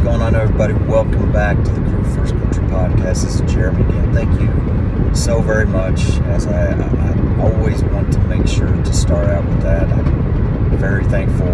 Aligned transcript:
What's 0.00 0.16
going 0.16 0.22
on, 0.22 0.34
everybody? 0.34 0.72
Welcome 0.72 1.30
back 1.30 1.58
to 1.58 1.70
the 1.72 1.80
Crew 1.82 2.02
First 2.14 2.32
Country 2.32 2.64
Podcast. 2.68 3.22
This 3.22 3.34
is 3.34 3.52
Jeremy 3.52 3.82
again. 3.82 4.14
Thank 4.14 4.40
you 4.40 5.14
so 5.14 5.42
very 5.42 5.66
much. 5.66 6.00
As 6.20 6.46
I, 6.46 6.68
I, 6.68 7.12
I 7.12 7.42
always 7.42 7.84
want 7.84 8.10
to 8.14 8.18
make 8.20 8.48
sure 8.48 8.66
to 8.66 8.92
start 8.94 9.28
out 9.28 9.44
with 9.44 9.60
that. 9.60 9.92
I'm 9.92 10.78
very 10.78 11.04
thankful 11.04 11.48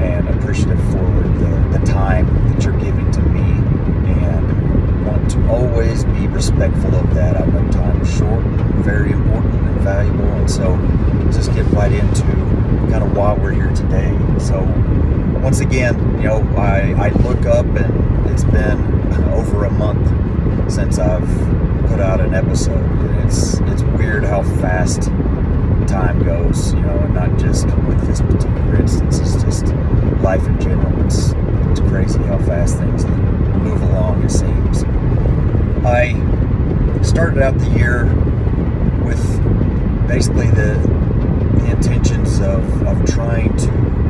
and 0.00 0.26
appreciative 0.30 0.82
for 0.84 1.28
the, 1.38 1.78
the 1.78 1.84
time 1.84 2.24
that 2.48 2.64
you're 2.64 2.80
giving 2.80 3.10
to 3.10 3.20
me 3.20 3.50
and 4.14 5.06
want 5.06 5.30
to 5.32 5.46
always 5.50 6.04
be 6.04 6.26
respectful 6.28 6.94
of 6.94 7.12
that. 7.12 7.36
I 7.36 7.44
know 7.44 7.70
time 7.70 8.00
is 8.00 8.16
short, 8.16 8.44
very 8.80 9.12
important 9.12 9.56
and 9.56 9.80
valuable, 9.82 10.24
and 10.24 10.50
so 10.50 10.74
just 11.30 11.52
get 11.52 11.66
right 11.72 11.92
into 11.92 12.22
kind 12.90 13.04
of 13.04 13.14
why 13.14 13.34
we're 13.34 13.52
here 13.52 13.74
today. 13.74 14.18
So 14.38 14.60
once 15.44 15.60
again, 15.60 15.94
you 16.16 16.24
know, 16.24 16.40
I, 16.56 16.94
I 16.98 17.08
look 17.22 17.44
up 17.44 17.66
and 17.66 18.30
it's 18.30 18.44
been 18.44 18.80
over 19.34 19.66
a 19.66 19.70
month 19.70 20.72
since 20.72 20.98
I've 20.98 21.28
put 21.86 22.00
out 22.00 22.18
an 22.18 22.32
episode. 22.32 22.80
And 22.80 23.28
it's 23.28 23.58
it's 23.60 23.82
weird 23.82 24.24
how 24.24 24.42
fast 24.42 25.02
time 25.86 26.24
goes, 26.24 26.72
you 26.72 26.80
know, 26.80 26.98
and 26.98 27.12
not 27.12 27.38
just 27.38 27.66
with 27.66 28.06
this 28.06 28.22
particular 28.22 28.76
instance. 28.76 29.18
It's 29.18 29.42
just 29.42 29.66
life 30.22 30.46
in 30.46 30.58
general. 30.58 31.04
It's 31.04 31.34
it's 31.70 31.80
crazy 31.90 32.20
how 32.20 32.38
fast 32.38 32.78
things 32.78 33.04
move 33.04 33.82
along. 33.82 34.24
It 34.24 34.30
seems. 34.30 34.84
I 35.84 36.14
started 37.02 37.42
out 37.42 37.58
the 37.58 37.68
year 37.78 38.06
with 39.04 39.22
basically 40.08 40.48
the 40.52 40.80
the 41.58 41.70
intentions 41.70 42.40
of, 42.40 42.86
of 42.86 43.04
trying 43.04 43.54
to 43.58 44.03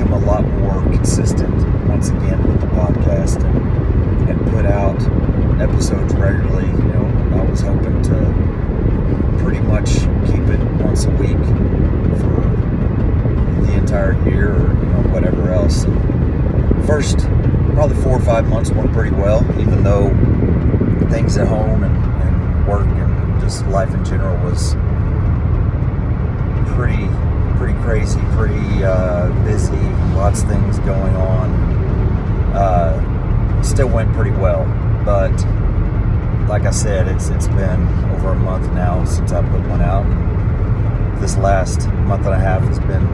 become 0.00 0.22
a 0.22 0.26
lot 0.26 0.44
more 0.44 0.80
consistent 0.94 1.52
once 1.86 2.08
again 2.08 2.42
with 2.48 2.60
the 2.60 2.66
podcast 2.68 3.44
and, 3.44 4.30
and 4.30 4.50
put 4.50 4.64
out 4.64 4.96
episodes 5.60 6.14
regularly. 6.14 6.66
You 6.66 6.92
know, 6.92 7.38
I 7.38 7.44
was 7.44 7.60
hoping 7.60 8.00
to 8.04 9.42
pretty 9.42 9.60
much 9.60 9.88
keep 10.26 10.40
it 10.48 10.60
once 10.82 11.04
a 11.04 11.10
week 11.10 11.36
for 12.16 12.40
the 13.66 13.74
entire 13.74 14.12
year 14.26 14.54
or 14.54 14.68
you 14.68 14.86
know 14.86 15.02
whatever 15.12 15.52
else. 15.52 15.84
And 15.84 16.86
first, 16.86 17.18
probably 17.74 18.00
four 18.02 18.16
or 18.16 18.20
five 18.20 18.48
months 18.48 18.70
went 18.70 18.90
pretty 18.92 19.14
well, 19.14 19.44
even 19.60 19.82
though 19.82 20.08
things 21.10 21.36
at 21.36 21.46
home 21.46 21.82
and, 21.82 22.22
and 22.22 22.66
work 22.66 22.86
and 22.86 23.40
just 23.42 23.66
life 23.66 23.92
in 23.92 24.02
general 24.02 24.42
was 24.44 24.74
pretty 26.74 27.06
pretty 27.60 27.78
crazy, 27.80 28.18
pretty 28.32 28.82
uh, 28.82 29.28
busy, 29.44 29.76
lots 30.16 30.42
of 30.42 30.48
things 30.48 30.78
going 30.78 31.14
on. 31.14 31.50
Uh, 32.54 33.62
still 33.62 33.86
went 33.86 34.10
pretty 34.14 34.30
well, 34.30 34.64
but 35.04 35.30
like 36.48 36.62
I 36.62 36.70
said, 36.70 37.06
it's 37.06 37.28
it's 37.28 37.48
been 37.48 37.86
over 38.12 38.30
a 38.30 38.34
month 38.34 38.72
now 38.72 39.04
since 39.04 39.32
I 39.32 39.42
put 39.42 39.60
one 39.68 39.82
out. 39.82 40.06
This 41.20 41.36
last 41.36 41.86
month 42.06 42.24
and 42.24 42.34
a 42.34 42.38
half 42.38 42.62
has 42.62 42.78
been 42.78 43.06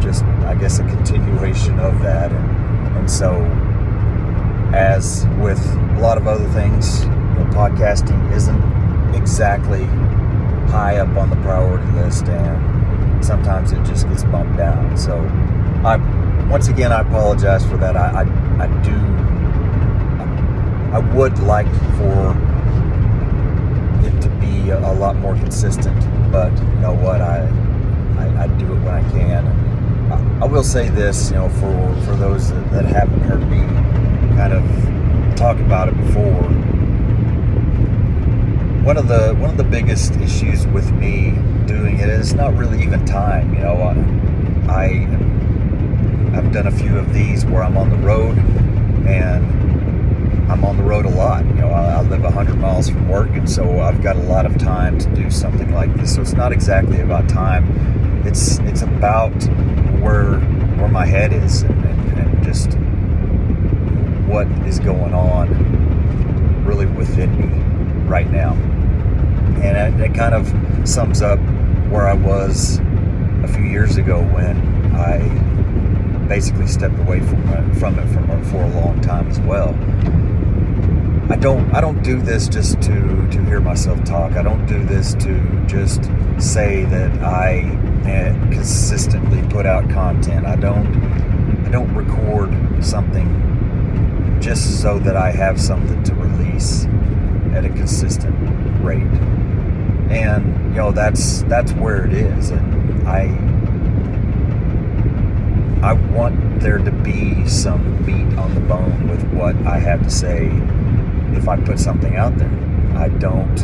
just, 0.00 0.24
I 0.46 0.54
guess, 0.54 0.78
a 0.78 0.84
continuation 0.84 1.78
of 1.78 2.00
that, 2.00 2.32
and 2.32 2.96
and 2.96 3.10
so 3.10 3.34
as 4.72 5.26
with 5.38 5.62
a 5.98 6.00
lot 6.00 6.16
of 6.16 6.26
other 6.26 6.48
things, 6.54 7.04
podcasting 7.52 8.32
isn't 8.32 9.14
exactly 9.14 9.84
high 10.72 10.96
up 10.96 11.14
on 11.18 11.28
the 11.28 11.36
priority 11.36 11.86
list, 11.92 12.24
and 12.24 13.22
sometimes 13.22 13.72
it 13.72 13.84
just 13.84 14.08
gets 14.08 14.24
bumped 14.24 14.56
down. 14.56 14.96
So, 14.96 15.18
I 15.84 15.96
once 16.48 16.68
again 16.68 16.92
I 16.92 17.02
apologize 17.02 17.64
for 17.66 17.76
that. 17.76 17.94
I 17.94 18.22
I, 18.22 18.64
I 18.64 18.82
do 18.82 18.96
I 20.96 20.98
would 21.14 21.38
like 21.40 21.70
for 21.98 22.32
it 24.06 24.20
to 24.22 24.28
be 24.40 24.70
a, 24.70 24.92
lot 24.92 25.16
more 25.16 25.34
consistent, 25.36 25.98
but 26.32 26.52
you 26.52 26.80
know 26.80 26.94
what 26.94 27.20
I 27.20 27.40
I, 28.16 28.44
I 28.44 28.46
do 28.58 28.64
it 28.72 28.80
when 28.80 28.94
I 28.94 29.10
can. 29.10 29.46
I, 30.10 30.44
I, 30.44 30.46
will 30.46 30.64
say 30.64 30.88
this, 30.88 31.30
you 31.30 31.36
know, 31.36 31.48
for 31.50 32.00
for 32.06 32.16
those 32.16 32.50
that, 32.50 32.70
that 32.72 32.84
haven't 32.86 33.20
heard 33.20 33.46
me 33.50 33.60
kind 34.36 34.54
of 34.54 35.36
talk 35.36 35.58
about 35.58 35.88
it 35.88 35.96
before 35.98 36.71
one 38.84 38.96
of 38.96 39.06
the 39.06 39.32
one 39.34 39.48
of 39.48 39.56
the 39.56 39.64
biggest 39.64 40.16
issues 40.16 40.66
with 40.66 40.90
me 40.94 41.30
doing 41.66 42.00
it 42.00 42.08
is 42.08 42.34
not 42.34 42.56
really 42.56 42.82
even 42.82 43.04
time. 43.06 43.54
You 43.54 43.60
know, 43.60 43.76
I, 44.68 44.72
I 44.72 44.88
have 46.34 46.52
done 46.52 46.66
a 46.66 46.72
few 46.72 46.98
of 46.98 47.14
these 47.14 47.44
where 47.44 47.62
I'm 47.62 47.76
on 47.76 47.90
the 47.90 47.96
road 47.98 48.36
and 49.06 50.50
I'm 50.50 50.64
on 50.64 50.76
the 50.78 50.82
road 50.82 51.04
a 51.04 51.10
lot. 51.10 51.44
You 51.44 51.52
know, 51.54 51.68
I, 51.68 51.98
I 51.98 52.02
live 52.02 52.22
100 52.22 52.56
miles 52.56 52.90
from 52.90 53.08
work, 53.08 53.30
and 53.30 53.48
so 53.48 53.78
I've 53.78 54.02
got 54.02 54.16
a 54.16 54.22
lot 54.22 54.46
of 54.46 54.58
time 54.58 54.98
to 54.98 55.08
do 55.14 55.30
something 55.30 55.72
like 55.72 55.94
this. 55.94 56.16
So 56.16 56.20
it's 56.20 56.32
not 56.32 56.50
exactly 56.50 57.00
about 57.00 57.28
time. 57.28 58.26
It's 58.26 58.58
it's 58.60 58.82
about 58.82 59.32
where 60.00 60.40
where 60.80 60.88
my 60.88 61.06
head 61.06 61.32
is 61.32 61.62
and, 61.62 61.84
and, 61.84 62.18
and 62.18 62.44
just 62.44 62.72
what 64.28 64.48
is 64.66 64.80
going 64.80 65.14
on 65.14 66.64
really 66.64 66.86
within 66.86 67.30
me 67.38 67.62
right 68.08 68.28
now 68.28 68.56
and 69.58 70.00
it, 70.00 70.14
kind 70.14 70.34
of 70.34 70.88
sums 70.88 71.22
up 71.22 71.38
where 71.90 72.06
I 72.06 72.14
was 72.14 72.78
a 73.42 73.48
few 73.48 73.64
years 73.64 73.96
ago 73.96 74.22
when 74.22 74.94
I 74.94 76.28
basically 76.28 76.66
stepped 76.66 76.98
away 76.98 77.20
from 77.20 77.48
it, 77.48 77.74
from 77.76 77.98
it 77.98 78.06
from, 78.12 78.44
for 78.44 78.62
a 78.62 78.68
long 78.70 79.00
time 79.00 79.28
as 79.28 79.40
well. 79.40 79.74
I 81.30 81.36
don't 81.36 81.74
I 81.74 81.80
don't 81.80 82.02
do 82.02 82.20
this 82.20 82.48
just 82.48 82.82
to 82.82 83.28
to 83.30 83.44
hear 83.44 83.60
myself 83.60 84.02
talk. 84.04 84.32
I 84.32 84.42
don't 84.42 84.66
do 84.66 84.84
this 84.84 85.14
to 85.14 85.64
just 85.66 86.04
say 86.38 86.84
that 86.86 87.22
I 87.22 87.60
eh, 88.04 88.32
consistently 88.50 89.42
put 89.48 89.64
out 89.64 89.88
content. 89.88 90.46
I 90.46 90.56
don't 90.56 90.86
I 91.64 91.70
don't 91.70 91.94
record 91.94 92.50
something 92.84 94.38
just 94.42 94.82
so 94.82 94.98
that 94.98 95.16
I 95.16 95.30
have 95.30 95.60
something 95.60 96.02
to 96.02 96.14
release 96.14 96.84
at 97.54 97.64
a 97.64 97.70
consistent 97.70 98.34
rate 98.82 99.06
and 100.12 100.44
you 100.70 100.78
know 100.78 100.92
that's 100.92 101.42
that's 101.44 101.72
where 101.72 102.04
it 102.04 102.12
is. 102.12 102.50
And 102.50 103.08
i 103.08 103.22
i 105.82 105.92
want 105.92 106.60
there 106.60 106.78
to 106.78 106.92
be 106.92 107.46
some 107.48 108.04
meat 108.06 108.38
on 108.38 108.54
the 108.54 108.60
bone 108.60 109.08
with 109.08 109.24
what 109.32 109.56
i 109.66 109.78
have 109.78 110.02
to 110.02 110.10
say 110.10 110.46
if 111.34 111.48
i 111.48 111.56
put 111.56 111.78
something 111.78 112.16
out 112.16 112.36
there. 112.36 112.50
I 112.96 113.08
don't 113.08 113.58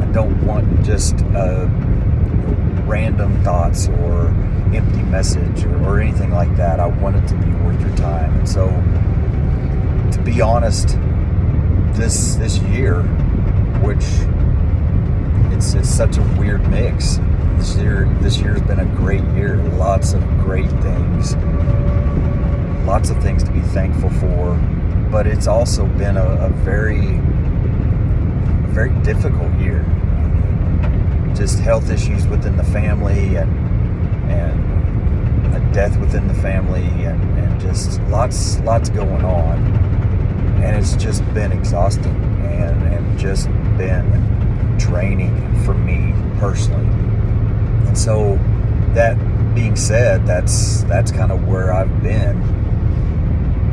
i 0.00 0.06
don't 0.12 0.46
want 0.46 0.84
just 0.84 1.16
uh, 1.34 1.66
random 2.86 3.42
thoughts 3.42 3.88
or 3.88 4.28
empty 4.72 5.02
message 5.02 5.64
or, 5.64 5.84
or 5.84 6.00
anything 6.00 6.30
like 6.30 6.54
that. 6.56 6.80
I 6.80 6.86
want 6.86 7.16
it 7.16 7.26
to 7.28 7.34
be 7.34 7.50
worth 7.64 7.80
your 7.80 7.96
time. 7.96 8.38
And 8.38 8.48
so 8.48 8.68
to 10.12 10.22
be 10.22 10.40
honest 10.40 10.96
this 11.94 12.36
this 12.36 12.58
year 12.58 13.02
which 13.82 14.04
it's 15.54 15.74
it's 15.74 15.88
such 15.88 16.16
a 16.18 16.22
weird 16.38 16.68
mix. 16.68 17.18
This 17.56 17.76
year 17.76 18.08
this 18.20 18.38
year's 18.38 18.62
been 18.62 18.80
a 18.80 18.96
great 18.96 19.24
year. 19.34 19.56
Lots 19.56 20.12
of 20.12 20.22
great 20.40 20.70
things. 20.82 21.36
Lots 22.86 23.10
of 23.10 23.22
things 23.22 23.42
to 23.44 23.50
be 23.50 23.60
thankful 23.60 24.10
for. 24.10 24.54
But 25.10 25.26
it's 25.26 25.46
also 25.46 25.86
been 25.86 26.16
a, 26.16 26.26
a 26.46 26.48
very 26.50 27.16
a 27.16 28.68
very 28.68 28.90
difficult 29.02 29.52
year. 29.58 29.84
Just 31.34 31.58
health 31.60 31.90
issues 31.90 32.26
within 32.26 32.56
the 32.56 32.64
family 32.64 33.36
and 33.36 33.50
and 34.30 35.54
a 35.54 35.72
death 35.72 35.96
within 35.98 36.26
the 36.26 36.34
family 36.34 36.84
and, 37.04 37.38
and 37.38 37.60
just 37.60 38.00
lots 38.02 38.58
lots 38.60 38.88
going 38.88 39.24
on. 39.24 39.58
And 40.62 40.76
it's 40.76 40.96
just 40.96 41.22
been 41.34 41.52
exhausting 41.52 42.14
and, 42.46 42.82
and 42.94 43.18
just 43.18 43.48
been 43.76 44.76
draining 44.78 45.64
for 45.64 45.74
me 45.74 46.12
personally. 46.38 46.86
And 47.86 47.96
so 47.96 48.38
that 48.94 49.16
being 49.54 49.76
said, 49.76 50.26
that's 50.26 50.82
that's 50.84 51.10
kind 51.10 51.32
of 51.32 51.46
where 51.46 51.72
I've 51.72 52.02
been 52.02 52.36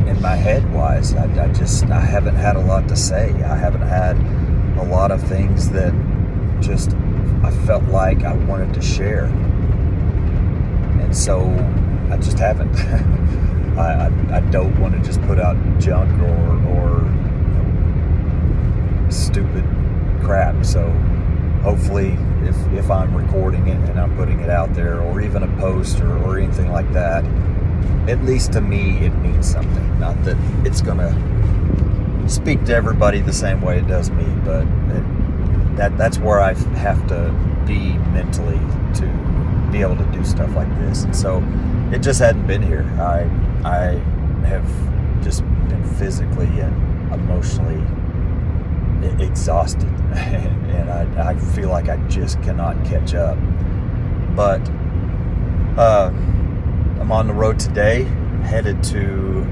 in 0.07 0.21
my 0.21 0.35
head 0.35 0.71
wise. 0.73 1.13
I, 1.15 1.23
I, 1.43 1.47
just 1.53 1.85
I 1.85 1.99
haven't 1.99 2.35
had 2.35 2.55
a 2.55 2.61
lot 2.61 2.87
to 2.89 2.95
say. 2.95 3.29
I 3.43 3.55
haven't 3.55 3.81
had 3.81 4.17
a 4.77 4.83
lot 4.83 5.11
of 5.11 5.21
things 5.23 5.69
that 5.71 5.93
just 6.59 6.93
I 7.43 7.51
felt 7.65 7.83
like 7.85 8.23
I 8.23 8.33
wanted 8.33 8.73
to 8.75 8.81
share. 8.81 9.25
And 11.01 11.15
so 11.15 11.41
I 12.11 12.17
just 12.17 12.39
haven't. 12.39 12.75
I, 13.77 14.07
I, 14.07 14.37
I, 14.37 14.39
don't 14.51 14.77
want 14.81 14.93
to 14.95 14.99
just 15.01 15.21
put 15.21 15.39
out 15.39 15.55
junk 15.79 16.11
or, 16.21 16.59
or 16.67 16.99
you 16.99 17.53
know, 17.55 19.09
stupid 19.09 19.63
crap. 20.23 20.65
So 20.65 20.89
hopefully, 21.63 22.17
if, 22.43 22.55
if 22.73 22.89
I'm 22.89 23.15
recording 23.15 23.67
it 23.67 23.89
and 23.89 23.99
I'm 23.99 24.15
putting 24.15 24.39
it 24.39 24.49
out 24.49 24.73
there, 24.73 25.01
or 25.01 25.21
even 25.21 25.43
a 25.43 25.59
post 25.59 25.99
or, 25.99 26.17
or 26.23 26.39
anything 26.39 26.71
like 26.71 26.91
that, 26.93 27.23
at 28.07 28.23
least 28.23 28.53
to 28.53 28.61
me, 28.61 28.97
it 28.99 29.13
means 29.17 29.49
something. 29.49 29.99
Not 29.99 30.23
that 30.23 30.37
it's 30.65 30.81
going 30.81 30.97
to 30.97 32.29
speak 32.29 32.63
to 32.65 32.73
everybody 32.75 33.19
the 33.19 33.33
same 33.33 33.61
way 33.61 33.79
it 33.79 33.87
does 33.87 34.09
me, 34.09 34.25
but 34.43 34.61
it, 34.61 35.75
that 35.77 35.97
that's 35.97 36.17
where 36.17 36.39
I 36.39 36.53
have 36.75 37.07
to 37.07 37.31
be 37.65 37.93
mentally 38.09 38.59
to 38.95 39.69
be 39.71 39.81
able 39.81 39.95
to 39.97 40.05
do 40.11 40.23
stuff 40.25 40.53
like 40.55 40.69
this. 40.79 41.03
And 41.03 41.15
so 41.15 41.43
it 41.91 41.99
just 41.99 42.19
hadn't 42.19 42.47
been 42.47 42.61
here. 42.61 42.83
I 42.99 43.29
I 43.63 44.01
have 44.47 45.23
just 45.23 45.43
been 45.69 45.83
physically 45.97 46.59
and 46.59 47.13
emotionally 47.13 47.81
exhausted, 49.03 49.83
and 50.13 50.89
I, 50.89 51.31
I 51.31 51.35
feel 51.35 51.69
like 51.69 51.89
I 51.89 51.97
just 52.07 52.41
cannot 52.41 52.83
catch 52.85 53.13
up. 53.13 53.37
But 54.35 54.61
uh, 55.77 56.11
I'm 56.99 57.11
on 57.11 57.27
the 57.27 57.33
road 57.33 57.59
today, 57.59 58.03
headed 58.43 58.83
to 58.85 59.45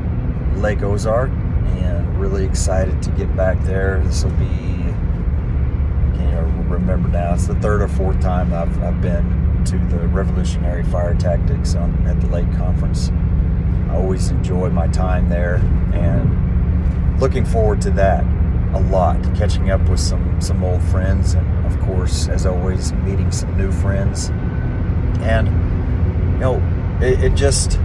Lake 0.56 0.84
Ozark, 0.84 1.30
and 1.30 2.20
really 2.20 2.46
excited 2.46 3.02
to 3.04 3.10
get 3.12 3.36
back 3.36 3.62
there. 3.64 4.02
This 4.06 4.24
will 4.24 4.32
be, 4.32 4.46
can 6.16 6.30
you 6.30 6.74
remember 6.74 7.10
now, 7.10 7.34
it's 7.34 7.48
the 7.48 7.56
third 7.56 7.82
or 7.82 7.88
fourth 7.88 8.20
time 8.22 8.54
I've, 8.54 8.84
I've 8.84 9.02
been 9.02 9.64
to 9.66 9.78
the 9.78 10.08
Revolutionary 10.08 10.84
Fire 10.84 11.16
Tactics 11.16 11.76
on, 11.76 12.06
at 12.08 12.20
the 12.22 12.28
Lake 12.28 12.52
Conference. 12.56 13.12
I 13.90 13.96
always 13.96 14.30
enjoy 14.30 14.70
my 14.70 14.88
time 14.88 15.30
there 15.30 15.56
and 15.94 17.20
looking 17.20 17.46
forward 17.46 17.82
to 17.82 17.92
that 17.92 18.24
a 18.74 18.80
lot. 18.80 19.22
Catching 19.36 19.72
up 19.72 19.82
with 19.90 20.00
some 20.00 20.40
some 20.42 20.64
old 20.64 20.82
friends, 20.84 21.34
and 21.34 21.66
of 21.66 21.80
course, 21.82 22.28
as 22.28 22.46
always, 22.46 22.94
meeting 22.94 23.32
some 23.32 23.58
new 23.58 23.72
friends. 23.72 24.30
And 25.22 25.48
you 26.34 26.40
know, 26.40 27.00
it, 27.02 27.24
it 27.24 27.36
just 27.36 27.80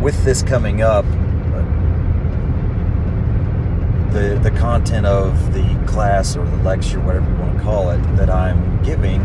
with 0.00 0.24
this 0.24 0.42
coming 0.42 0.82
up, 0.82 1.04
the 4.12 4.38
the 4.42 4.50
content 4.52 5.06
of 5.06 5.52
the 5.52 5.82
class 5.86 6.36
or 6.36 6.44
the 6.44 6.56
lecture, 6.58 7.00
whatever 7.00 7.30
you 7.30 7.36
want 7.36 7.58
to 7.58 7.62
call 7.62 7.90
it, 7.90 8.02
that 8.16 8.30
I'm 8.30 8.82
giving, 8.82 9.22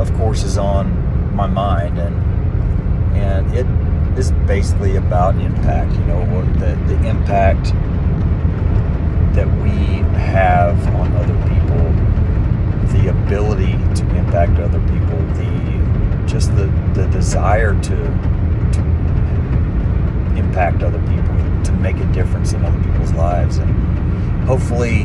of 0.00 0.12
course, 0.14 0.44
is 0.44 0.56
on 0.58 1.34
my 1.34 1.46
mind, 1.46 1.98
and 1.98 3.16
and 3.16 3.54
it 3.54 3.66
is 4.18 4.30
basically 4.46 4.96
about 4.96 5.36
impact. 5.36 5.92
You 5.92 6.04
know, 6.04 6.44
the 6.54 6.76
the 6.86 7.08
impact 7.08 7.72
that 9.34 9.46
we 9.62 10.02
have 10.18 10.76
on 10.94 11.12
other 11.16 11.36
people, 11.48 11.82
the 12.92 13.08
ability 13.08 13.72
to 13.94 14.16
impact 14.16 14.58
other 14.58 14.80
people, 14.80 15.18
the 15.34 16.26
just 16.26 16.54
the, 16.56 16.66
the 16.94 17.06
desire 17.08 17.74
to 17.82 17.96
to 18.72 18.80
impact 20.36 20.82
other 20.82 21.00
people, 21.00 21.62
to 21.64 21.72
make 21.80 21.96
a 21.96 22.12
difference 22.12 22.52
in 22.52 22.64
other 22.64 22.82
people's 22.82 23.12
lives, 23.12 23.56
and 23.58 23.70
hopefully 24.44 25.04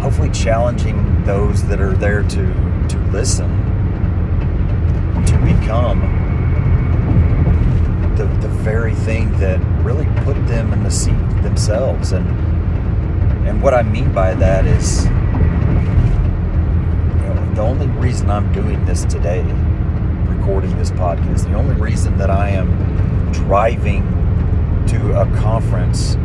hopefully 0.00 0.30
challenging 0.30 1.24
those 1.24 1.64
that 1.64 1.80
are 1.80 1.94
there 1.94 2.22
to 2.22 2.46
to 2.88 2.98
listen 3.10 3.48
to 5.26 5.36
become 5.38 6.00
the, 8.16 8.24
the 8.40 8.48
very 8.48 8.94
thing 8.94 9.30
that 9.38 9.60
really 9.84 10.06
put 10.24 10.34
them 10.46 10.72
in 10.72 10.82
the 10.82 10.90
seat 10.90 11.18
themselves 11.42 12.12
and 12.12 12.57
and 13.48 13.62
what 13.62 13.72
I 13.72 13.82
mean 13.82 14.12
by 14.12 14.34
that 14.34 14.66
is 14.66 15.06
you 15.06 15.10
know, 17.24 17.54
the 17.54 17.62
only 17.62 17.86
reason 17.86 18.30
I'm 18.30 18.52
doing 18.52 18.84
this 18.84 19.06
today, 19.06 19.42
recording 20.26 20.76
this 20.76 20.90
podcast, 20.90 21.44
the 21.44 21.54
only 21.54 21.74
reason 21.74 22.18
that 22.18 22.28
I 22.30 22.50
am 22.50 23.32
driving 23.32 24.02
to 24.88 25.20
a 25.20 25.24
conference 25.38 26.16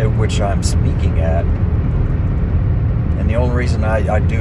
at 0.00 0.06
which 0.16 0.40
I'm 0.40 0.62
speaking 0.62 1.20
at, 1.20 1.44
and 3.18 3.28
the 3.28 3.34
only 3.34 3.54
reason 3.54 3.84
I, 3.84 4.14
I 4.14 4.20
do 4.20 4.40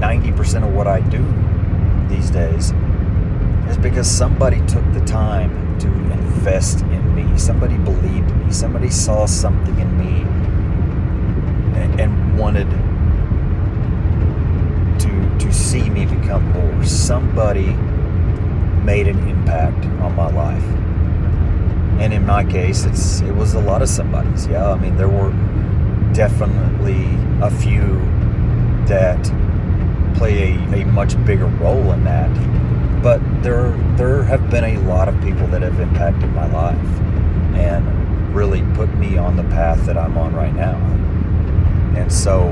90% 0.00 0.66
of 0.66 0.72
what 0.74 0.86
I 0.86 1.00
do 1.00 1.22
these 2.08 2.30
days 2.30 2.72
is 3.70 3.78
because 3.78 4.10
somebody 4.10 4.58
took 4.66 4.84
the 4.92 5.04
time 5.06 5.78
to 5.78 5.86
invest 5.86 6.80
in 6.80 7.14
me. 7.14 7.38
Somebody 7.38 7.76
believed 7.78 8.30
me. 8.36 8.52
Somebody 8.52 8.90
saw 8.90 9.26
something 9.26 9.78
in 9.78 9.96
me 9.96 10.22
and, 11.80 12.00
and 12.00 12.38
wanted 12.38 12.68
to 15.00 15.38
to 15.38 15.52
see 15.52 15.88
me 15.88 16.04
become 16.04 16.44
more. 16.52 16.84
Somebody 16.84 17.72
made 18.84 19.06
an 19.06 19.18
impact 19.28 19.84
on 20.02 20.16
my 20.16 20.30
life. 20.30 20.64
And 22.00 22.12
in 22.12 22.26
my 22.26 22.44
case, 22.44 22.84
it's 22.84 23.20
it 23.20 23.34
was 23.34 23.54
a 23.54 23.60
lot 23.60 23.82
of 23.82 23.88
somebody's. 23.88 24.46
Yeah, 24.46 24.72
I 24.72 24.78
mean 24.78 24.96
there 24.96 25.08
were 25.08 25.30
definitely 26.12 27.06
a 27.40 27.50
few 27.50 27.86
that 28.86 29.22
play 30.16 30.54
a, 30.54 30.82
a 30.82 30.84
much 30.86 31.22
bigger 31.24 31.46
role 31.46 31.92
in 31.92 32.02
that 32.04 32.30
but 33.02 33.20
there 33.42 33.70
there 33.96 34.22
have 34.22 34.50
been 34.50 34.64
a 34.64 34.78
lot 34.80 35.08
of 35.08 35.14
people 35.22 35.46
that 35.48 35.62
have 35.62 35.78
impacted 35.80 36.30
my 36.32 36.50
life 36.52 36.76
and 37.56 38.34
really 38.34 38.62
put 38.74 38.92
me 38.96 39.16
on 39.16 39.36
the 39.36 39.42
path 39.44 39.84
that 39.86 39.96
I'm 39.96 40.16
on 40.18 40.34
right 40.34 40.54
now. 40.54 40.76
And 41.96 42.12
so 42.12 42.48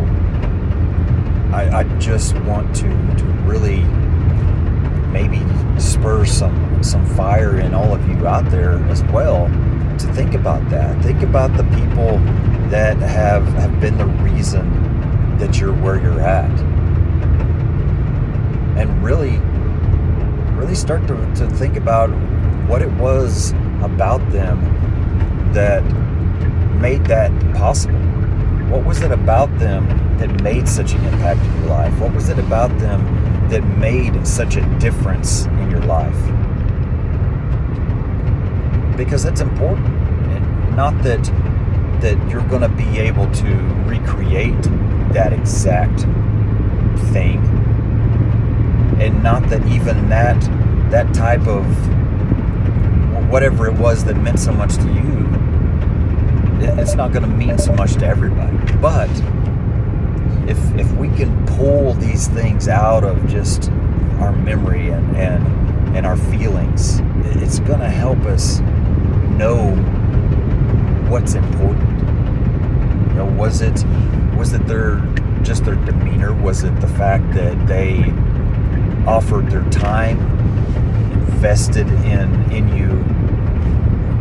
I, 1.53 1.81
I 1.81 1.83
just 1.99 2.37
want 2.41 2.75
to 2.77 2.89
to 2.89 3.25
really 3.45 3.83
maybe 5.13 5.41
spur 5.81 6.25
some 6.25 6.83
some 6.83 7.05
fire 7.15 7.59
in 7.59 7.75
all 7.75 7.95
of 7.95 8.09
you 8.09 8.27
out 8.27 8.51
there 8.51 8.79
as 8.89 9.03
well 9.05 9.47
to 9.99 10.13
think 10.15 10.35
about 10.35 10.69
that. 10.71 11.03
Think 11.03 11.23
about 11.23 11.57
the 11.57 11.65
people 11.65 12.19
that 12.71 12.97
have 12.99 13.47
have 13.55 13.81
been 13.81 13.99
the 13.99 14.07
reason 14.07 15.37
that 15.39 15.59
you're 15.59 15.75
where 15.75 16.01
you're 16.01 16.21
at. 16.21 16.51
And 18.79 19.03
really 19.03 19.41
really 20.59 20.75
start 20.75 21.07
to, 21.07 21.15
to 21.37 21.49
think 21.51 21.77
about 21.77 22.09
what 22.69 22.83
it 22.83 22.91
was 22.93 23.53
about 23.83 24.19
them 24.31 24.61
that 25.53 25.83
made 26.81 27.07
that 27.07 27.31
possible. 27.55 27.99
What 28.69 28.85
was 28.85 29.01
it 29.01 29.13
about 29.13 29.57
them 29.59 29.87
that 30.19 30.43
made 30.43 30.69
such 30.69 30.93
an 30.93 31.05
impact 31.07 31.41
in 31.41 31.61
your 31.61 31.69
life? 31.69 31.99
What 32.01 32.13
was 32.13 32.29
it 32.29 32.39
about 32.39 32.77
them 32.79 33.49
that 33.49 33.63
made 33.79 34.27
such 34.27 34.57
a 34.57 34.79
difference 34.79 35.47
in 35.47 35.71
your 35.71 35.81
life? 35.83 36.17
Because 38.97 39.23
that's 39.23 39.41
important. 39.41 39.87
And 39.87 40.77
not 40.77 41.01
that 41.05 41.25
that 42.01 42.31
you're 42.31 42.47
going 42.47 42.63
to 42.63 42.69
be 42.69 42.99
able 42.99 43.29
to 43.33 43.55
recreate 43.87 44.63
that 45.13 45.33
exact 45.33 46.03
thing 47.13 47.58
and 49.01 49.23
not 49.23 49.49
that 49.51 49.65
even 49.67 50.09
that 50.09 50.41
that 50.91 51.13
type 51.15 51.47
of 51.47 51.65
whatever 53.31 53.67
it 53.67 53.75
was 53.75 54.05
that 54.05 54.17
meant 54.17 54.39
so 54.39 54.53
much 54.53 54.75
to 54.77 54.87
you 54.93 55.19
it's 56.61 56.95
not 56.95 57.13
going 57.13 57.23
to 57.23 57.29
mean 57.29 57.59
so 57.59 57.73
much 57.73 57.95
to 57.95 58.07
everybody. 58.07 58.57
But 58.81 59.11
if 60.49 60.59
if 60.79 60.91
we 60.93 61.09
can 61.09 61.47
pull 61.47 61.95
these 61.95 62.29
things 62.29 62.69
out 62.69 63.05
of 63.05 63.29
just 63.29 63.71
our 64.21 64.33
memory 64.33 64.91
and 64.91 65.17
and 65.17 65.97
and 65.97 66.07
our 66.07 66.17
feelings 66.17 67.01
it's 67.43 67.59
going 67.61 67.81
to 67.81 67.89
help 67.89 68.19
us 68.21 68.61
know 69.39 69.73
what's 71.09 71.35
important. 71.35 71.89
You 73.11 73.15
know 73.15 73.35
was 73.39 73.61
it 73.61 73.85
was 74.37 74.53
it 74.53 74.67
their 74.67 75.01
just 75.43 75.65
their 75.65 75.77
demeanor? 75.77 76.33
Was 76.33 76.65
it 76.65 76.81
the 76.81 76.89
fact 76.89 77.33
that 77.35 77.67
they 77.67 78.13
offered 79.09 79.51
their 79.51 79.65
time, 79.71 80.19
invested 81.33 81.89
in 82.05 82.53
in 82.53 82.69
you, 82.77 82.89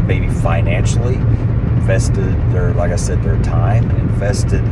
maybe 0.06 0.30
financially, 0.30 1.16
invested 1.16 2.34
their, 2.54 2.74
like 2.74 2.94
I 2.94 2.96
said, 2.96 3.22
their 3.22 3.42
time, 3.44 3.92
invested 3.92 4.64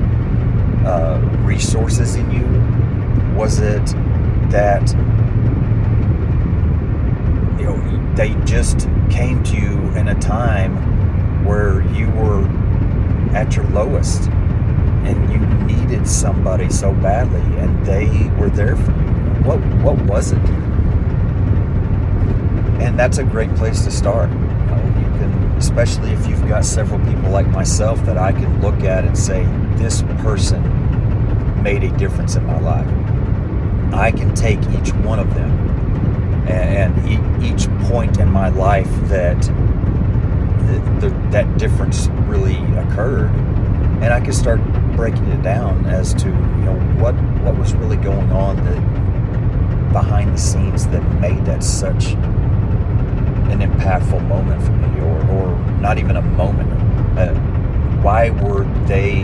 uh, 0.86 1.20
resources 1.42 2.16
in 2.16 2.32
you? 2.32 2.46
Was 3.38 3.60
it 3.60 3.86
that 4.52 4.90
you 7.60 7.66
know 7.66 8.16
they 8.16 8.36
just 8.46 8.88
came 9.10 9.44
to 9.44 9.56
you 9.58 9.78
in 9.98 10.08
a 10.08 10.16
time 10.16 11.44
where 11.44 11.82
you 11.92 12.10
were 12.12 12.48
at 13.36 13.54
your 13.58 13.66
lowest 13.66 14.30
and 15.04 15.30
you 15.30 15.40
needed 15.76 16.08
somebody 16.08 16.70
so 16.70 16.94
badly 16.94 17.42
and 17.60 17.86
they 17.86 18.08
were 18.40 18.50
there 18.50 18.78
for 18.78 18.92
you 18.92 19.05
what 19.44 19.60
what 19.84 19.98
was 20.06 20.32
it? 20.32 20.46
And 22.82 23.00
that's 23.00 23.18
a 23.18 23.24
great 23.24 23.54
place 23.56 23.84
to 23.86 23.92
start. 23.92 24.30
You, 24.30 24.38
can, 24.38 25.54
especially 25.58 26.12
if 26.12 26.28
you've 26.28 26.48
got 26.48 26.64
several 26.66 27.00
people 27.00 27.30
like 27.32 27.48
myself 27.48 28.04
that 28.06 28.18
I 28.18 28.32
can 28.32 28.62
look 28.62 28.82
at 28.84 29.06
and 29.06 29.18
say, 29.18 29.44
this 29.76 30.02
person 30.20 30.62
made 31.64 31.84
a 31.84 31.98
difference 31.98 32.36
in 32.36 32.46
my 32.46 32.60
life. 32.60 32.88
I 33.94 34.12
can 34.12 34.36
take 34.36 34.60
each 34.70 34.94
one 34.94 35.20
of 35.20 35.34
them 35.34 35.52
and, 36.48 37.44
each 37.44 37.68
point 37.90 38.20
in 38.20 38.30
my 38.30 38.50
life 38.50 38.90
that 39.04 39.40
the, 39.42 41.08
the, 41.08 41.30
that 41.30 41.58
difference 41.58 42.08
really 42.28 42.58
occurred, 42.78 43.30
and 44.02 44.06
I 44.06 44.20
can 44.20 44.34
start 44.34 44.60
breaking 44.96 45.28
it 45.28 45.42
down 45.42 45.86
as 45.86 46.14
to 46.16 46.28
you 46.28 46.34
know 46.34 46.80
what 47.00 47.14
what 47.44 47.58
was 47.58 47.74
really 47.76 47.98
going 47.98 48.32
on 48.32 48.56
that 48.66 48.95
behind 49.96 50.34
the 50.34 50.38
scenes 50.38 50.86
that 50.88 51.02
made 51.22 51.46
that 51.46 51.64
such 51.64 52.08
an 53.54 53.62
impactful 53.62 54.22
moment 54.28 54.62
for 54.62 54.74
me, 54.74 55.00
or 55.00 55.18
or 55.32 55.58
not 55.80 55.98
even 55.98 56.18
a 56.18 56.22
moment. 56.22 56.70
Uh, 57.18 57.34
why 58.04 58.30
were 58.30 58.66
they 58.88 59.22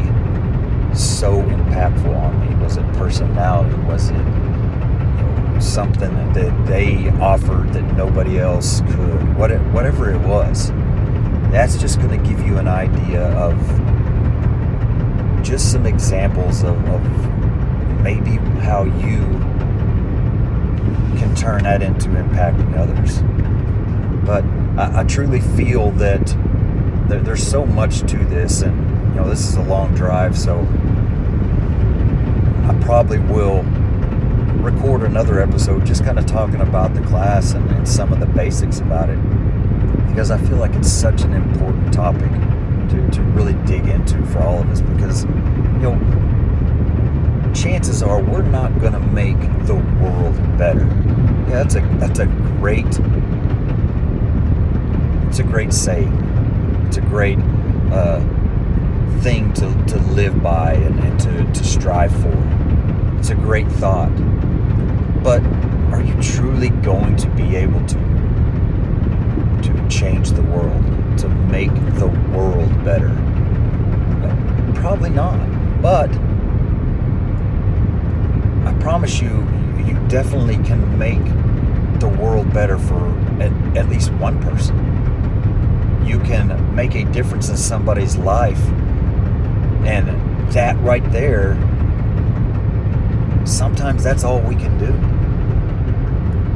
so 0.95 1.43
impactful 1.43 2.15
on 2.15 2.39
me? 2.39 2.63
Was 2.63 2.77
it 2.77 2.85
personality? 2.93 3.75
Was 3.83 4.11
it 4.11 4.15
you 4.15 4.23
know, 4.23 5.57
something 5.59 6.13
that 6.31 6.65
they 6.67 7.09
offered 7.19 7.73
that 7.73 7.83
nobody 7.97 8.39
else 8.39 8.79
could? 8.79 9.35
What 9.35 9.51
whatever 9.73 10.09
it 10.09 10.21
was, 10.21 10.71
that's 11.51 11.75
just 11.75 11.99
going 11.99 12.17
to 12.17 12.29
give 12.29 12.47
you 12.47 12.59
an 12.59 12.69
idea 12.69 13.23
of 13.33 13.57
just 15.43 15.69
some 15.69 15.85
examples 15.85 16.63
of, 16.63 16.77
of 16.87 17.03
maybe 18.03 18.37
how 18.61 18.85
you 18.85 19.50
can 21.31 21.41
turn 21.41 21.63
that 21.63 21.81
into 21.81 22.09
impacting 22.09 22.77
others. 22.77 23.21
But 24.25 24.43
I, 24.79 25.01
I 25.01 25.03
truly 25.03 25.41
feel 25.41 25.91
that 25.91 26.25
there, 27.07 27.19
there's 27.19 27.45
so 27.45 27.65
much 27.65 27.99
to 28.11 28.17
this, 28.17 28.61
and 28.61 28.77
you 29.09 29.21
know, 29.21 29.29
this 29.29 29.47
is 29.47 29.55
a 29.55 29.63
long 29.63 29.93
drive, 29.95 30.37
so 30.37 30.59
I 32.67 32.77
probably 32.83 33.19
will 33.19 33.63
record 34.61 35.03
another 35.03 35.41
episode 35.41 35.85
just 35.85 36.03
kind 36.03 36.19
of 36.19 36.25
talking 36.25 36.61
about 36.61 36.93
the 36.93 37.01
class 37.01 37.53
and, 37.53 37.69
and 37.71 37.87
some 37.87 38.13
of 38.13 38.19
the 38.19 38.27
basics 38.27 38.79
about 38.79 39.09
it 39.09 39.17
because 40.07 40.29
I 40.29 40.37
feel 40.37 40.57
like 40.57 40.73
it's 40.75 40.91
such 40.91 41.23
an 41.23 41.33
important 41.33 41.91
topic 41.91 42.29
to, 42.89 43.09
to 43.09 43.21
really 43.31 43.53
dig 43.65 43.87
into 43.87 44.23
for 44.27 44.39
all 44.39 44.59
of 44.59 44.69
us 44.69 44.81
because, 44.81 45.23
you 45.23 45.89
know, 45.89 47.53
chances 47.55 48.03
are 48.03 48.21
we're 48.21 48.43
not 48.43 48.79
going 48.79 48.93
to 48.93 48.99
make 48.99 49.39
the 49.65 49.75
world 49.75 50.57
better. 50.57 50.85
Yeah, 51.47 51.63
that's 51.63 51.75
a 51.75 51.81
that's 51.99 52.19
a 52.19 52.25
great 52.25 52.99
it's 55.31 55.39
a 55.39 55.43
great 55.43 55.71
saying. 55.71 56.11
It's 56.87 56.97
a 56.97 57.01
great 57.01 57.39
uh, 57.89 58.19
thing 59.21 59.53
to, 59.53 59.85
to 59.85 59.97
live 60.11 60.43
by 60.43 60.73
and, 60.73 60.99
and 60.99 61.19
to, 61.21 61.53
to 61.53 61.63
strive 61.63 62.11
for. 62.11 62.33
It's 63.17 63.29
a 63.29 63.35
great 63.35 63.71
thought. 63.71 64.11
But 65.23 65.41
are 65.93 66.01
you 66.01 66.21
truly 66.21 66.67
going 66.67 67.15
to 67.15 67.29
be 67.29 67.55
able 67.55 67.79
to 67.87 67.95
to 69.63 69.87
change 69.87 70.31
the 70.31 70.41
world, 70.41 70.83
to 71.19 71.29
make 71.29 71.73
the 71.95 72.07
world 72.35 72.83
better? 72.83 73.15
Probably 74.75 75.11
not. 75.11 75.39
But 75.81 76.11
I 78.67 78.73
promise 78.81 79.21
you, 79.21 79.47
you 79.87 79.97
definitely 80.07 80.57
can 80.63 80.97
make 80.97 81.23
the 81.99 82.07
world 82.07 82.51
better 82.53 82.77
for 82.77 83.09
at, 83.41 83.51
at 83.77 83.89
least 83.89 84.11
one 84.13 84.41
person. 84.41 84.75
You 86.05 86.19
can 86.19 86.75
make 86.75 86.95
a 86.95 87.05
difference 87.05 87.49
in 87.49 87.57
somebody's 87.57 88.17
life, 88.17 88.61
and 89.85 90.07
that 90.51 90.77
right 90.79 91.03
there, 91.11 91.55
sometimes 93.45 94.03
that's 94.03 94.23
all 94.23 94.41
we 94.41 94.55
can 94.55 94.77
do. 94.77 94.91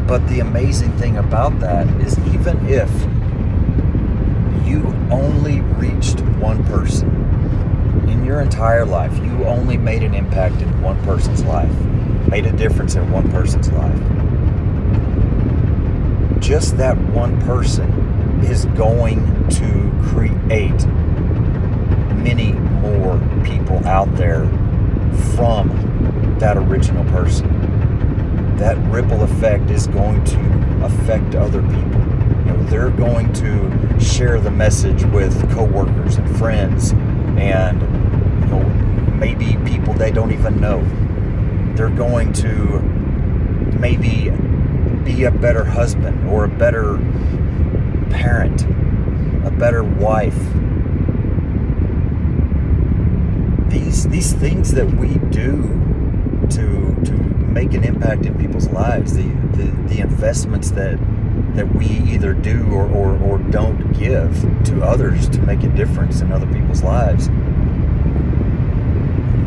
But 0.08 0.28
the 0.28 0.40
amazing 0.40 0.92
thing 0.98 1.18
about 1.18 1.60
that 1.62 1.88
is, 2.02 2.18
even 2.34 2.68
if 2.68 2.90
you 4.68 4.84
only 5.12 5.62
reached 5.62 6.22
one 6.40 6.64
person 6.66 7.10
in 8.10 8.26
your 8.26 8.42
entire 8.42 8.86
life, 8.86 9.16
you 9.18 9.46
only 9.46 9.78
made 9.78 10.04
an 10.04 10.14
impact 10.14 10.62
in 10.62 10.82
one 10.82 11.02
person's 11.04 11.44
life, 11.44 11.72
made 12.36 12.48
a 12.48 12.58
difference 12.58 12.96
in 12.96 13.12
one 13.12 13.32
person's 13.32 13.72
life, 13.72 13.98
just 16.42 16.76
that 16.76 16.98
one 17.14 17.40
person 17.44 17.90
is 18.44 18.66
going 18.78 19.22
to 19.48 19.90
create 20.10 20.86
many 22.18 22.52
more 22.52 23.18
people 23.46 23.78
out 23.88 24.14
there 24.18 24.42
from 25.38 26.36
that 26.38 26.58
original 26.58 27.06
person 27.06 27.48
that 28.58 28.76
ripple 28.92 29.24
effect 29.24 29.70
is 29.70 29.88
going 29.88 30.22
to 30.26 30.84
affect 30.84 31.36
other 31.36 31.62
people. 31.62 32.02
You 32.02 32.52
know, 32.52 32.64
they're 32.64 32.90
going 32.90 33.32
to 33.32 33.98
share 33.98 34.42
the 34.42 34.52
message 34.52 35.06
with 35.06 35.34
coworkers 35.54 36.18
and 36.18 36.38
friends 36.38 36.92
and 37.38 37.80
you 38.42 38.48
know, 38.48 38.64
maybe 39.16 39.56
people 39.66 39.94
they 39.94 40.12
don't 40.12 40.34
even 40.34 40.60
know. 40.60 40.84
They're 41.76 41.90
going 41.90 42.34
to 42.34 42.80
maybe 43.80 44.32
be 45.04 45.26
a 45.26 45.32
better 45.32 45.64
husband 45.64 46.30
or 46.30 46.46
a 46.46 46.50
better 46.50 46.98
parent, 48.10 48.64
a 49.46 49.52
better 49.52 49.84
wife. 49.84 50.38
These 53.70 54.08
these 54.08 54.34
things 54.34 54.72
that 54.74 54.88
we 54.88 55.16
do 55.30 55.64
to 56.50 56.96
to 57.06 57.12
make 57.12 57.74
an 57.74 57.84
impact 57.84 58.26
in 58.26 58.38
people's 58.38 58.68
lives, 58.70 59.16
the, 59.16 59.24
the, 59.24 59.72
the 59.94 60.00
investments 60.00 60.72
that 60.72 60.98
that 61.56 61.74
we 61.74 61.86
either 61.86 62.34
do 62.34 62.66
or, 62.72 62.90
or, 62.90 63.18
or 63.22 63.38
don't 63.38 63.94
give 63.98 64.34
to 64.66 64.82
others 64.84 65.30
to 65.30 65.42
make 65.42 65.64
a 65.64 65.70
difference 65.70 66.22
in 66.22 66.32
other 66.32 66.48
people's 66.48 66.84
lives. 66.84 67.28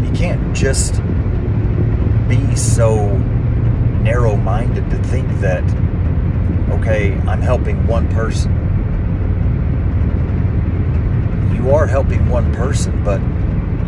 You 0.03 0.13
can't 0.15 0.55
just 0.57 1.03
be 2.29 2.55
so 2.55 3.09
narrow 4.03 4.37
minded 4.37 4.89
to 4.91 4.99
think 5.05 5.29
that, 5.41 5.65
okay, 6.71 7.15
I'm 7.27 7.41
helping 7.41 7.87
one 7.87 8.09
person. 8.11 8.53
You 11.55 11.71
are 11.71 11.87
helping 11.87 12.29
one 12.29 12.53
person, 12.55 13.03
but 13.03 13.21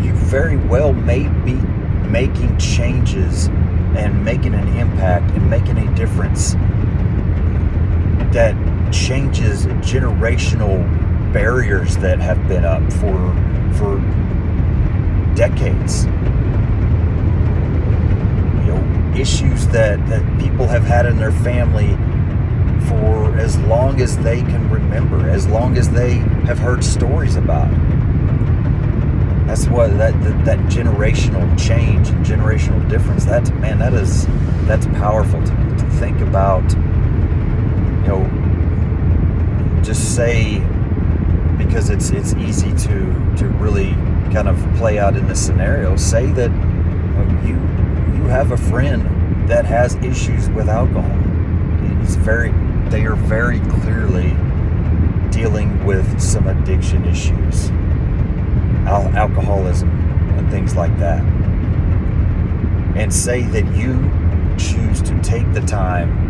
you 0.02 0.12
very 0.14 0.56
well 0.56 0.92
may 0.92 1.28
be 1.44 1.54
making 2.08 2.56
changes 2.58 3.46
and 3.96 4.24
making 4.24 4.54
an 4.54 4.68
impact 4.76 5.30
and 5.32 5.48
making 5.50 5.78
a 5.78 5.94
difference 5.94 6.54
that 8.32 8.54
changes 8.92 9.66
generational 9.66 10.82
barriers 11.32 11.96
that 11.98 12.18
have 12.18 12.48
been 12.48 12.64
up 12.64 12.82
for 12.94 13.34
for 13.76 13.98
decades. 15.34 16.06
Know, 19.10 19.20
issues 19.20 19.66
that, 19.68 20.04
that 20.08 20.40
people 20.40 20.66
have 20.66 20.84
had 20.84 21.06
in 21.06 21.16
their 21.16 21.32
family 21.32 21.96
for 22.88 23.36
as 23.38 23.58
long 23.60 24.00
as 24.00 24.18
they 24.18 24.40
can 24.40 24.68
remember, 24.70 25.28
as 25.28 25.46
long 25.46 25.76
as 25.76 25.90
they 25.90 26.14
have 26.46 26.58
heard 26.58 26.82
stories 26.82 27.36
about. 27.36 27.70
That's 29.46 29.66
what 29.66 29.96
that, 29.98 30.20
that 30.22 30.44
that 30.44 30.58
generational 30.70 31.58
change 31.58 32.08
and 32.08 32.24
generational 32.24 32.88
difference. 32.88 33.24
That's 33.24 33.50
man, 33.50 33.78
that 33.80 33.94
is 33.94 34.26
that's 34.66 34.86
powerful 34.86 35.42
to 35.44 35.54
me 35.54 35.78
to 35.78 35.84
think 35.98 36.20
about. 36.20 36.62
You 36.72 38.08
know, 38.08 39.82
just 39.82 40.14
say 40.14 40.60
because 41.58 41.90
it's 41.90 42.10
it's 42.10 42.34
easy 42.34 42.70
to 42.70 43.36
to 43.38 43.48
really 43.58 43.90
kind 44.32 44.48
of 44.48 44.56
play 44.76 44.98
out 44.98 45.16
in 45.16 45.26
this 45.26 45.44
scenario. 45.44 45.96
Say 45.96 46.26
that 46.32 46.50
you 47.44 47.54
you 47.54 47.79
have 48.28 48.52
a 48.52 48.56
friend 48.56 49.48
that 49.48 49.64
has 49.64 49.94
issues 49.96 50.48
with 50.50 50.68
alcohol. 50.68 51.18
It's 52.02 52.14
very 52.16 52.52
they 52.90 53.04
are 53.04 53.14
very 53.14 53.60
clearly 53.60 54.36
dealing 55.30 55.84
with 55.84 56.20
some 56.20 56.48
addiction 56.48 57.04
issues 57.04 57.70
al- 58.86 59.08
alcoholism 59.16 59.88
and 60.38 60.50
things 60.50 60.74
like 60.74 60.96
that. 60.98 61.22
And 62.96 63.12
say 63.14 63.42
that 63.42 63.64
you 63.76 63.94
choose 64.58 65.00
to 65.02 65.18
take 65.22 65.52
the 65.52 65.60
time 65.60 66.28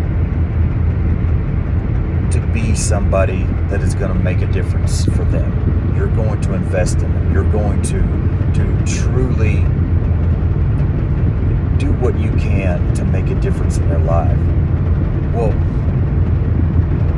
to 2.30 2.40
be 2.52 2.74
somebody 2.74 3.44
that 3.68 3.80
is 3.80 3.94
going 3.94 4.12
to 4.12 4.18
make 4.18 4.40
a 4.42 4.46
difference 4.46 5.04
for 5.06 5.24
them. 5.24 5.94
You're 5.96 6.14
going 6.14 6.40
to 6.42 6.54
invest 6.54 6.98
in 6.98 7.12
them. 7.12 7.32
You're 7.32 7.50
going 7.50 7.82
to 7.82 8.00
to 8.54 8.84
truly 8.84 9.64
do 11.80 11.92
what 11.94 12.18
you 12.20 12.30
can 12.36 12.92
to 12.94 13.04
make 13.06 13.28
a 13.28 13.34
difference 13.36 13.78
in 13.78 13.88
their 13.88 13.98
life. 14.00 14.36
Well, 15.34 15.52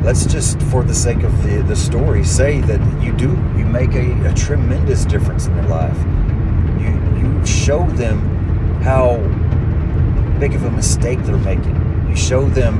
let's 0.03 0.25
just, 0.25 0.61
for 0.63 0.83
the 0.83 0.93
sake 0.95 1.23
of 1.23 1.43
the, 1.43 1.61
the 1.63 1.75
story, 1.75 2.23
say 2.23 2.61
that 2.61 3.03
you 3.03 3.11
do. 3.11 3.31
You 3.57 3.65
make 3.65 3.93
a, 3.93 4.29
a 4.29 4.33
tremendous 4.33 5.03
difference 5.03 5.47
in 5.47 5.55
their 5.55 5.67
life. 5.67 5.97
You, 6.79 6.91
you 7.19 7.45
show 7.45 7.85
them 7.91 8.19
how 8.81 9.17
big 10.39 10.55
of 10.55 10.63
a 10.63 10.71
mistake 10.71 11.19
they're 11.23 11.37
making. 11.37 11.75
You 12.09 12.15
show 12.15 12.47
them 12.47 12.77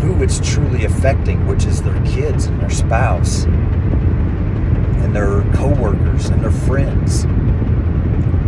who 0.00 0.22
it's 0.22 0.40
truly 0.40 0.86
affecting, 0.86 1.46
which 1.46 1.66
is 1.66 1.82
their 1.82 2.02
kids 2.04 2.46
and 2.46 2.60
their 2.60 2.70
spouse 2.70 3.44
and 3.44 5.14
their 5.14 5.42
coworkers 5.54 6.26
and 6.26 6.42
their 6.42 6.50
friends. 6.50 7.24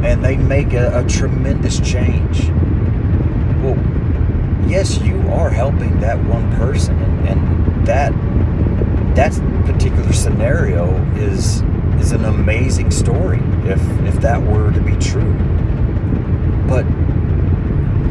And 0.05 0.23
they 0.23 0.37
make 0.37 0.75
a, 0.75 1.05
a 1.05 1.09
tremendous 1.09 1.81
change. 1.81 2.49
Well, 3.63 3.79
yes, 4.69 4.99
you 4.99 5.19
are 5.31 5.49
helping 5.49 5.99
that 6.01 6.23
one 6.25 6.55
person, 6.57 7.01
and, 7.01 7.29
and 7.29 7.87
that 7.87 8.13
that 9.17 9.33
particular 9.65 10.13
scenario 10.13 10.95
is 11.17 11.63
is 12.01 12.13
an 12.13 12.25
amazing 12.27 12.91
story 12.91 13.41
if 13.65 13.81
if 14.03 14.17
that 14.21 14.43
were 14.43 14.71
to 14.73 14.81
be 14.81 14.97
true. 14.97 15.33
But 16.69 16.85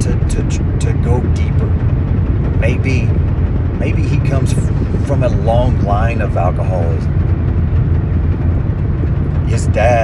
to 0.02 0.14
to 0.30 0.80
to 0.80 0.94
go 1.04 1.22
deeper, 1.34 1.68
maybe 2.60 3.06
maybe 3.78 4.02
he 4.02 4.18
comes 4.28 4.54
from 5.06 5.24
a 5.24 5.30
long 5.30 5.82
line 5.84 6.22
of 6.22 6.38
alcoholism 6.38 7.23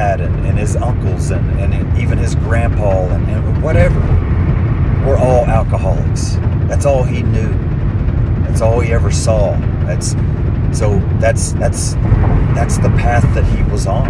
dad 0.10 0.22
and, 0.22 0.46
and 0.46 0.58
his 0.58 0.76
uncles 0.76 1.32
and, 1.32 1.60
and 1.60 1.98
even 1.98 2.18
his 2.18 2.36
grandpa 2.36 3.08
and, 3.10 3.28
and 3.30 3.64
whatever 3.64 4.00
were 5.06 5.18
all 5.18 5.46
alcoholics. 5.46 6.36
That's 6.68 6.86
all 6.86 7.04
he 7.04 7.22
knew. 7.24 7.54
That's 8.44 8.62
all 8.62 8.80
he 8.80 8.92
ever 8.92 9.12
saw. 9.12 9.52
That's 9.86 10.16
so 10.78 11.00
that's 11.20 11.54
that's 11.54 11.94
that's 12.56 12.78
the 12.78 12.90
path 12.90 13.24
that 13.36 13.46
he 13.46 13.64
was 13.72 13.88
on. 13.88 14.08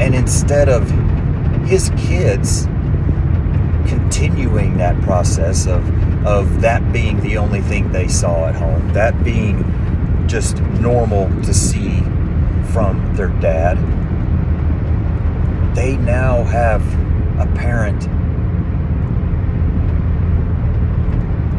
And 0.00 0.14
instead 0.14 0.68
of 0.68 0.88
his 1.66 1.90
kids 1.96 2.66
continuing 3.88 4.76
that 4.78 5.00
process 5.02 5.66
of 5.66 5.82
of 6.26 6.60
that 6.60 6.92
being 6.92 7.20
the 7.20 7.36
only 7.38 7.60
thing 7.60 7.92
they 7.92 8.08
saw 8.08 8.46
at 8.46 8.54
home, 8.54 8.92
that 8.92 9.22
being 9.24 9.64
just 10.28 10.60
normal 10.80 11.28
to 11.42 11.54
see 11.54 12.02
from 12.72 13.14
their 13.16 13.28
dad. 13.40 13.76
They 15.74 15.96
now 15.96 16.42
have 16.44 16.82
a 17.38 17.46
parent 17.54 18.02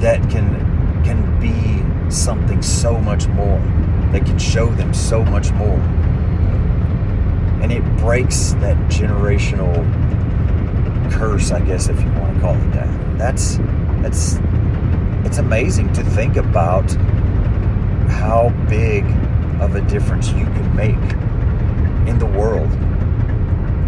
that 0.01 0.22
can 0.30 0.70
can 1.04 1.39
be 1.39 2.12
something 2.12 2.62
so 2.62 3.00
much 3.00 3.28
more. 3.28 3.60
That 4.12 4.25
can 4.25 4.39
show 4.39 4.68
them 4.68 4.94
so 4.94 5.24
much 5.24 5.51
more. 5.51 5.80
And 7.62 7.72
it 7.72 7.84
breaks 7.98 8.54
that 8.54 8.78
generational 8.89 9.75
curse, 11.12 11.51
I 11.51 11.62
guess 11.62 11.89
if 11.89 12.00
you 12.01 12.12
want 12.13 12.36
to 12.36 12.42
call 12.42 12.56
it 12.56 12.72
that. 12.72 13.18
That's 13.18 13.58
that's 14.01 14.39
it's 15.25 15.38
amazing 15.38 15.92
to 15.94 16.04
think 16.04 16.38
about 16.38 16.89
how 18.10 18.50
big 18.68 19.06
of 19.60 19.75
a 19.75 19.82
difference 19.82 20.30
you 20.30 20.46
can 20.46 20.75
make 20.75 20.96
in 22.08 22.18
the 22.18 22.25
world 22.25 22.70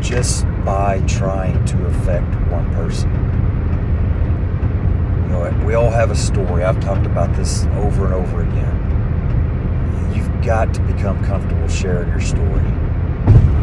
just 0.01 0.45
by 0.65 1.01
trying 1.07 1.63
to 1.65 1.85
affect 1.85 2.27
one 2.51 2.69
person. 2.73 3.09
You 5.23 5.29
know, 5.29 5.63
we 5.65 5.75
all 5.75 5.89
have 5.89 6.11
a 6.11 6.15
story. 6.15 6.63
I've 6.63 6.79
talked 6.81 7.05
about 7.05 7.35
this 7.35 7.65
over 7.77 8.05
and 8.05 8.13
over 8.13 8.41
again. 8.41 10.11
You've 10.13 10.43
got 10.43 10.73
to 10.73 10.81
become 10.81 11.23
comfortable 11.23 11.67
sharing 11.67 12.09
your 12.09 12.19
story. 12.19 12.63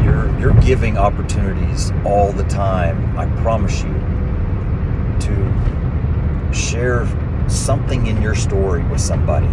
You're 0.03 0.39
you're 0.39 0.61
giving 0.61 0.97
opportunities 0.97 1.91
all 2.05 2.31
the 2.31 2.45
time. 2.45 3.17
I 3.17 3.27
promise 3.41 3.83
you 3.83 3.93
to 5.19 6.53
share 6.53 7.07
something 7.47 8.07
in 8.07 8.21
your 8.21 8.35
story 8.35 8.83
with 8.85 9.01
somebody 9.01 9.49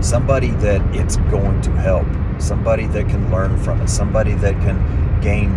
somebody 0.00 0.50
that 0.50 0.82
it's 0.94 1.16
going 1.16 1.60
to 1.62 1.70
help, 1.72 2.06
somebody 2.38 2.86
that 2.88 3.08
can 3.08 3.30
learn 3.30 3.56
from 3.58 3.80
it, 3.82 3.88
somebody 3.88 4.34
that 4.34 4.54
can 4.60 5.20
gain 5.20 5.50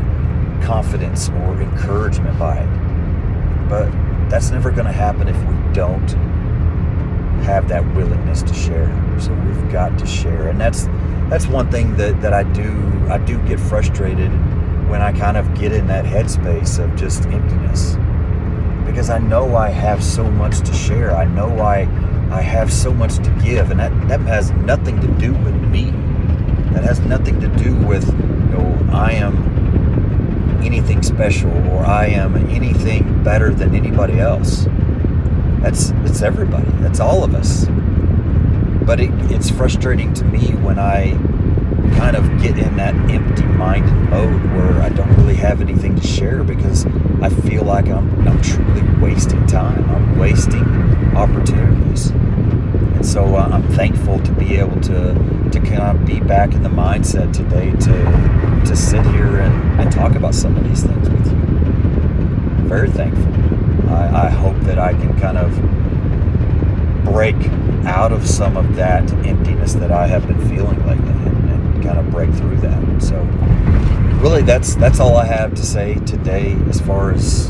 confidence 0.62 1.30
or 1.30 1.62
encouragement 1.62 2.38
by 2.38 2.58
it. 2.58 3.70
But 3.70 3.92
that's 4.30 4.52
never 4.52 4.72
going 4.72 4.86
to 4.86 4.92
happen 4.92 5.28
if 5.28 5.38
we 5.46 5.74
don't 5.74 6.08
have 7.44 7.68
that 7.68 7.86
willingness 7.96 8.42
to 8.44 8.54
share. 8.54 8.88
So 9.20 9.34
we've 9.34 9.72
got 9.72 9.98
to 10.00 10.06
share. 10.06 10.48
And 10.48 10.60
that's 10.60 10.88
that's 11.30 11.48
one 11.48 11.70
thing 11.72 11.96
that, 11.98 12.22
that 12.22 12.34
I 12.34 12.44
do 12.44 13.08
I 13.10 13.18
do 13.18 13.38
get 13.48 13.60
frustrated 13.60 14.32
when 14.90 15.02
I 15.02 15.12
kind 15.12 15.38
of 15.38 15.54
get 15.58 15.72
in 15.72 15.88
that 15.88 16.06
headspace 16.06 16.84
of 16.84 16.96
just 16.96 17.26
emptiness. 17.26 17.96
Because 18.86 19.10
I 19.10 19.18
know 19.18 19.56
I 19.56 19.70
have 19.70 20.04
so 20.04 20.30
much 20.30 20.60
to 20.60 20.74
share. 20.74 21.16
I 21.16 21.26
know 21.26 21.60
I 21.60 21.86
I 22.34 22.42
have 22.42 22.74
so 22.74 22.92
much 22.92 23.18
to 23.18 23.30
give, 23.44 23.70
and 23.70 23.80
that, 23.80 23.92
that 24.08 24.20
has 24.22 24.50
nothing 24.52 25.00
to 25.02 25.08
do 25.20 25.34
with 25.34 25.54
me. 25.54 25.92
That 26.74 26.84
has 26.84 27.00
nothing 27.02 27.40
to 27.42 27.48
do 27.48 27.76
with, 27.76 28.08
you 28.08 28.58
know, 28.58 28.90
I 28.92 29.12
am 29.12 30.62
anything 30.64 31.04
special 31.04 31.52
or 31.70 31.86
I 31.86 32.08
am 32.08 32.36
anything 32.50 33.24
better 33.24 33.54
than 33.54 33.76
anybody 33.76 34.20
else. 34.20 34.66
That's 35.62 35.92
it's 36.06 36.24
everybody. 36.24 36.70
That's 36.82 37.00
all 37.00 37.24
of 37.24 37.36
us. 37.36 37.68
But 38.86 39.00
it, 39.00 39.12
it's 39.32 39.52
frustrating 39.52 40.12
to 40.16 40.26
me 40.26 40.56
when 40.56 40.80
I 40.80 41.12
kind 41.98 42.16
of 42.16 42.26
get 42.42 42.58
in 42.58 42.76
that 42.78 42.96
empty-minded 43.12 43.94
mode 44.10 44.44
where 44.56 44.82
I 44.82 44.90
don't 44.90 45.16
really 45.18 45.36
have 45.36 45.62
anything 45.62 45.96
to 45.96 46.08
share 46.08 46.44
because 46.44 46.88
I 47.22 47.30
feel 47.30 47.64
like 47.64 47.88
I'm, 47.88 48.28
I'm 48.28 48.42
truly 48.42 48.82
wasting 49.00 49.46
time. 49.46 49.88
I'm 49.92 50.18
wasting 50.18 50.64
opportunities. 51.16 52.10
And 52.10 53.06
so 53.06 53.36
uh, 53.36 53.50
I'm 53.52 53.64
thankful 53.74 54.20
to 54.20 54.32
be 54.34 54.58
able 54.58 54.80
to 54.82 55.14
to 55.52 55.60
kind 55.60 55.98
of 55.98 56.06
be 56.06 56.13
back 56.28 56.54
in 56.54 56.64
the 56.64 56.70
mindset 56.70 57.34
today 57.34 57.72
to 57.72 58.64
to 58.66 58.76
sit 58.76 59.06
here 59.08 59.40
and, 59.40 59.82
and 59.82 59.92
talk 59.92 60.16
about 60.16 60.34
some 60.34 60.56
of 60.56 60.64
these 60.64 60.84
things 60.84 61.10
with 61.10 61.28
you. 61.28 62.68
Very 62.68 62.90
thankful. 62.90 63.92
I, 63.92 64.28
I 64.28 64.30
hope 64.30 64.56
that 64.62 64.80
I 64.80 64.94
can 64.94 65.20
kind 65.20 65.38
of 65.38 65.52
break 67.04 67.36
out 67.86 68.12
of 68.12 68.26
some 68.26 68.56
of 68.56 68.76
that 68.76 69.12
emptiness 69.26 69.74
that 69.74 69.92
I 69.92 70.08
have 70.08 70.26
been 70.26 70.40
feeling 70.50 70.80
lately 70.88 71.10
and, 71.10 71.50
and 71.50 71.84
kind 71.84 72.00
of 72.00 72.10
break 72.10 72.32
through 72.34 72.58
that. 72.58 73.04
So 73.04 73.22
really 74.22 74.42
that's 74.42 74.76
that's 74.76 75.00
all 75.00 75.18
I 75.18 75.26
have 75.26 75.54
to 75.56 75.66
say 75.66 75.96
today 76.06 76.54
as 76.70 76.80
far 76.80 77.12
as 77.12 77.50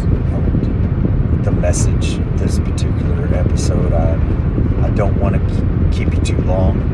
the 1.44 1.52
message 1.52 2.18
this 2.38 2.58
particular 2.60 3.28
episode. 3.36 3.94
I 3.94 4.14
I 4.84 4.90
don't 4.90 5.20
want 5.20 5.36
to 5.36 5.90
keep 5.92 6.14
you 6.14 6.22
too 6.22 6.42
long. 6.42 6.93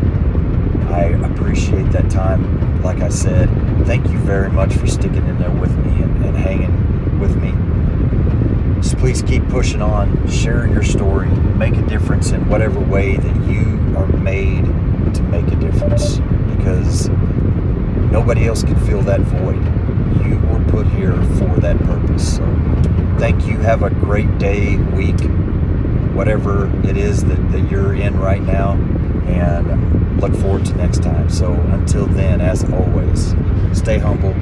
Appreciate 1.89 2.03
that 2.03 2.11
time. 2.11 2.83
Like 2.83 3.01
I 3.01 3.09
said, 3.09 3.49
thank 3.85 4.09
you 4.09 4.17
very 4.19 4.49
much 4.49 4.73
for 4.73 4.85
sticking 4.85 5.25
in 5.25 5.39
there 5.39 5.51
with 5.51 5.75
me 5.85 6.03
and, 6.03 6.23
and 6.23 6.37
hanging 6.37 7.19
with 7.19 7.35
me. 7.35 7.51
Just 8.81 8.97
please 8.97 9.21
keep 9.23 9.47
pushing 9.49 9.81
on, 9.81 10.27
share 10.29 10.67
your 10.67 10.83
story, 10.83 11.27
make 11.29 11.75
a 11.75 11.81
difference 11.83 12.31
in 12.31 12.47
whatever 12.47 12.79
way 12.79 13.17
that 13.17 13.47
you 13.47 13.95
are 13.97 14.07
made 14.07 14.65
to 15.15 15.23
make 15.23 15.47
a 15.47 15.55
difference 15.55 16.19
because 16.55 17.09
nobody 18.11 18.45
else 18.45 18.63
can 18.63 18.75
fill 18.85 19.01
that 19.01 19.21
void. 19.21 19.57
You 20.27 20.37
were 20.47 20.63
put 20.71 20.85
here 20.87 21.15
for 21.37 21.59
that 21.59 21.77
purpose. 21.79 22.37
So 22.37 22.45
thank 23.17 23.47
you. 23.47 23.57
Have 23.57 23.81
a 23.83 23.89
great 23.89 24.37
day, 24.37 24.77
week, 24.77 25.19
whatever 26.15 26.69
it 26.87 26.97
is 26.97 27.25
that, 27.25 27.51
that 27.51 27.71
you're 27.71 27.95
in 27.95 28.19
right 28.19 28.41
now. 28.41 28.73
And 29.27 30.08
look 30.19 30.35
forward 30.35 30.65
to 30.65 30.75
next 30.75 31.01
time. 31.01 31.29
So 31.29 31.53
until 31.53 32.05
then, 32.07 32.41
as 32.41 32.63
always, 32.71 33.33
stay 33.73 33.97
humble. 33.97 34.35